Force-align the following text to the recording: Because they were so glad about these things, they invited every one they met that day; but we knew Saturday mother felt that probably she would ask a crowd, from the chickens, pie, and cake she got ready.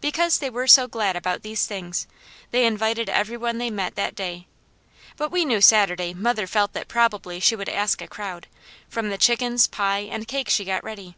Because 0.00 0.38
they 0.38 0.48
were 0.48 0.66
so 0.66 0.88
glad 0.88 1.14
about 1.14 1.42
these 1.42 1.66
things, 1.66 2.06
they 2.52 2.64
invited 2.64 3.10
every 3.10 3.36
one 3.36 3.58
they 3.58 3.68
met 3.68 3.96
that 3.96 4.14
day; 4.14 4.46
but 5.18 5.30
we 5.30 5.44
knew 5.44 5.60
Saturday 5.60 6.14
mother 6.14 6.46
felt 6.46 6.72
that 6.72 6.88
probably 6.88 7.38
she 7.38 7.54
would 7.54 7.68
ask 7.68 8.00
a 8.00 8.08
crowd, 8.08 8.46
from 8.88 9.10
the 9.10 9.18
chickens, 9.18 9.66
pie, 9.66 10.08
and 10.10 10.26
cake 10.26 10.48
she 10.48 10.64
got 10.64 10.82
ready. 10.82 11.16